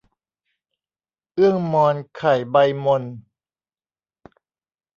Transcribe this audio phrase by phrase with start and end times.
[1.33, 2.55] เอื้องมอนไข่ใบ
[2.85, 3.03] มน